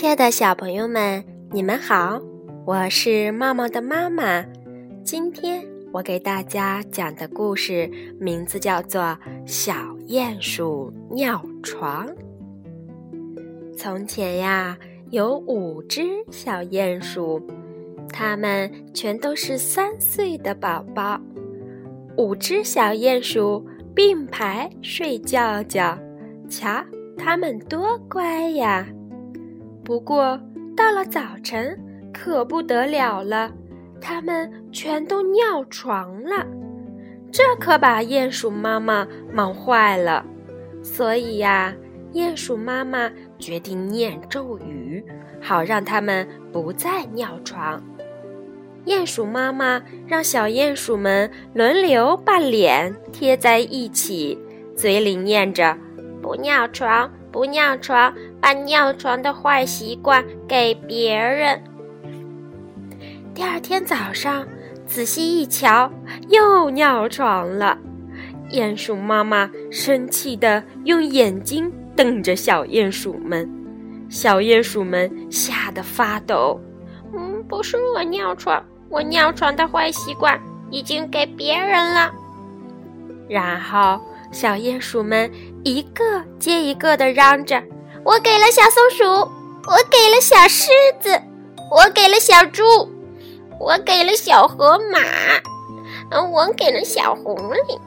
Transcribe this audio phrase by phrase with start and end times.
[0.00, 2.18] 亲爱的小朋友们，你们好，
[2.64, 4.42] 我是茂茂的妈妈。
[5.04, 7.86] 今天我给大家讲的故事
[8.18, 9.02] 名字叫做
[9.44, 9.74] 《小
[10.08, 12.08] 鼹鼠尿床》。
[13.76, 14.74] 从前呀，
[15.10, 17.38] 有五只小鼹鼠，
[18.08, 21.20] 它们全都是三岁的宝宝。
[22.16, 23.62] 五只小鼹鼠
[23.94, 25.98] 并排睡觉觉，
[26.48, 26.82] 瞧，
[27.18, 28.88] 它们多乖呀！
[29.90, 30.38] 不过
[30.76, 31.76] 到了早晨，
[32.14, 33.50] 可不得了了，
[34.00, 36.46] 它们全都尿床了，
[37.32, 40.24] 这可把鼹鼠妈妈忙坏了。
[40.80, 41.74] 所以呀，
[42.12, 45.04] 鼹鼠妈妈决定念咒语，
[45.42, 47.82] 好让它们不再尿床。
[48.86, 54.38] 鼹鼠妈妈让小鼹鼠们轮流把脸贴在一起，
[54.76, 55.76] 嘴里念着
[56.22, 57.10] “不尿床”。
[57.32, 61.62] 不尿床，把尿床的坏习惯给别人。
[63.34, 64.46] 第二天早上，
[64.86, 65.90] 仔细一瞧，
[66.28, 67.78] 又尿床了。
[68.50, 73.48] 鼹鼠妈妈生气的用眼睛瞪着小鼹鼠们，
[74.08, 76.60] 小鼹鼠们吓得发抖。
[77.14, 82.10] 嗯，不是我尿床，我尿床的坏习惯已经给别人了。
[83.28, 84.00] 然后。
[84.32, 85.28] 小鼹鼠们
[85.64, 86.04] 一个
[86.38, 87.60] 接一个的嚷着
[88.04, 89.04] ：“我给了小松鼠，
[89.66, 90.70] 我给了小狮
[91.00, 91.20] 子，
[91.70, 92.62] 我给了小猪，
[93.58, 94.98] 我给了小河马，
[96.20, 97.78] 我给了小狐狸。”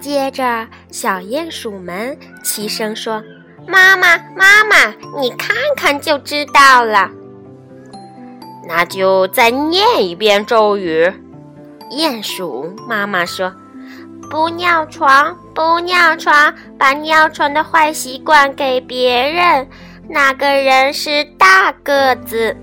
[0.00, 3.22] 接着，小鼹鼠们齐声说
[3.66, 7.10] ：“妈妈，妈妈，你看看就知道了。”
[8.68, 11.12] 那就再念一遍咒语。
[11.90, 13.52] 鼹鼠妈妈说。
[14.30, 19.68] 不尿床，不尿床，把尿床的坏习惯给别人。
[20.08, 22.56] 那个人是大个子。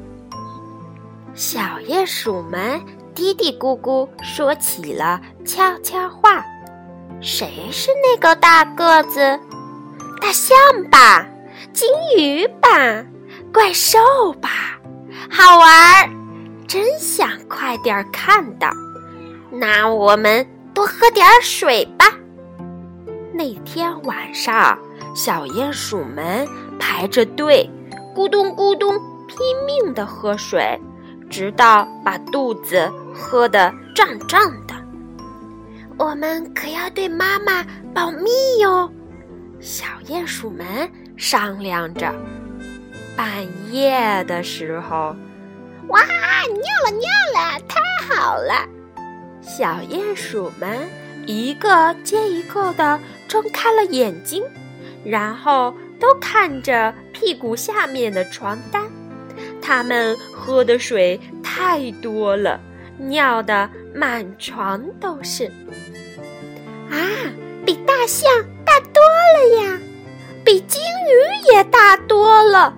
[1.33, 1.59] 小
[1.89, 2.81] 鼹鼠们
[3.13, 6.41] 嘀嘀咕咕说起了悄悄话。
[7.19, 9.37] 谁是那个大个子？
[10.21, 10.55] 大象
[10.89, 11.27] 吧？
[11.73, 12.69] 金鱼吧？
[13.53, 13.99] 怪兽
[14.41, 14.79] 吧？
[15.29, 16.09] 好玩儿，
[16.65, 18.69] 真想快点看到。
[19.51, 20.47] 那我们。
[20.73, 22.05] 多喝点水吧。
[23.37, 24.79] 那天晚上，
[25.13, 26.47] 小鼹鼠们
[26.79, 27.69] 排着队，
[28.15, 28.95] 咕咚咕咚
[29.27, 30.79] 拼命地喝水，
[31.29, 34.73] 直到把肚子喝得胀胀的。
[35.97, 37.61] 我们可要对妈妈
[37.93, 38.29] 保密
[38.61, 38.89] 哟，
[39.59, 42.15] 小鼹鼠们商量着。
[43.17, 43.29] 半
[43.69, 45.13] 夜的时候，
[45.89, 48.65] 哇，尿了尿了，太好了！
[49.41, 50.79] 小鼹鼠们
[51.25, 52.99] 一个接一个的
[53.35, 54.41] 睁开了眼睛，
[55.03, 58.83] 然后都看着屁股下面的床单。
[59.61, 62.61] 它们喝的水太多了，
[62.97, 65.51] 尿的满床都是。
[66.89, 66.95] 啊，
[67.65, 68.31] 比大象
[68.63, 69.79] 大多了呀，
[70.45, 72.73] 比金鱼也大多了，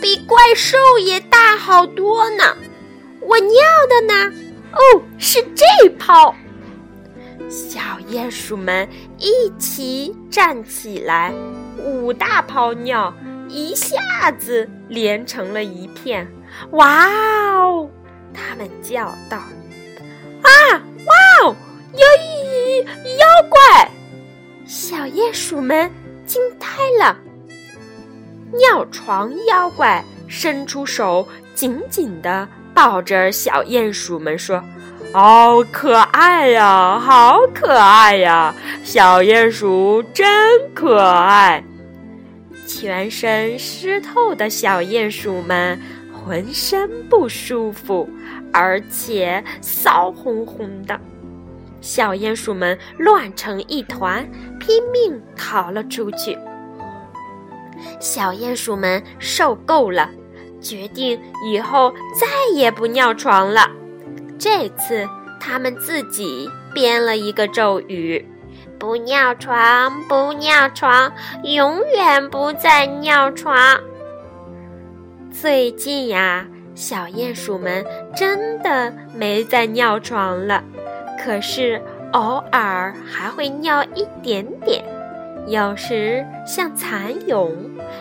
[0.00, 2.56] 比怪兽也大好多呢。
[3.20, 4.32] 我尿的呢？
[4.70, 6.32] 哦，是这泡！
[7.48, 7.80] 小
[8.10, 11.32] 鼹鼠们一起站起来，
[11.78, 13.12] 五大泡尿
[13.48, 16.26] 一下子连成了一片。
[16.72, 17.06] 哇
[17.54, 17.88] 哦！
[18.34, 19.38] 他们叫道
[20.42, 21.56] ：“啊，哇哦，
[21.92, 22.00] 有
[23.18, 23.90] 妖怪！”
[24.66, 25.90] 小鼹鼠们
[26.24, 26.66] 惊呆
[26.98, 27.16] 了。
[28.52, 32.48] 尿床妖怪伸出手，紧紧的。
[32.74, 34.62] 抱着小鼹鼠们说
[35.18, 38.54] ：“好可爱呀，好可爱呀！
[38.84, 40.28] 小鼹鼠真
[40.74, 41.64] 可爱。”
[42.68, 45.80] 全身湿透的小鼹鼠们
[46.12, 48.06] 浑身不舒服，
[48.52, 51.00] 而且骚烘烘的。
[51.80, 56.38] 小鼹鼠们乱成一团，拼命逃了出去。
[57.98, 60.10] 小鼹鼠们受够了。
[60.60, 61.18] 决定
[61.50, 63.70] 以后再也不尿床了。
[64.38, 65.08] 这次
[65.40, 68.26] 他们自己编了一个咒语
[68.78, 71.12] ：“不尿床，不尿床，
[71.42, 73.56] 永远不再尿床。”
[75.32, 77.84] 最近呀，小鼹鼠们
[78.14, 80.62] 真的没再尿床了，
[81.22, 81.80] 可是
[82.12, 84.84] 偶尔还会尿一点点，
[85.46, 87.52] 有时像蚕蛹，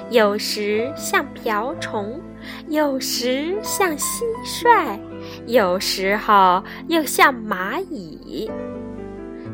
[0.09, 2.21] 有时像瓢虫。
[2.67, 4.99] 有时像蟋蟀，
[5.47, 8.49] 有时候又像蚂蚁。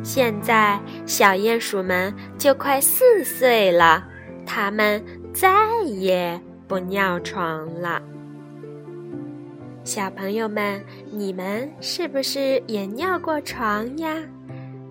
[0.04, 4.04] 现在小鼹鼠们就快四岁了，
[4.46, 5.04] 它们
[5.34, 5.50] 再
[5.86, 8.02] 也不尿床了。
[9.84, 14.16] 小朋友们，你们是不是也尿过床呀？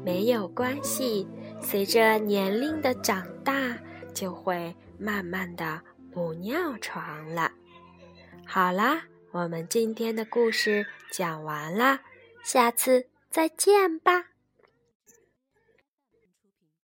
[0.04, 1.28] 没有关系，
[1.60, 3.52] 随着年龄的长大，
[4.14, 5.80] 就会慢慢的
[6.12, 7.04] 不尿床
[7.34, 7.50] 了。
[8.46, 9.00] 好啦，
[9.32, 12.00] 我们今天的故事讲完啦，
[12.42, 14.29] 下次再见吧。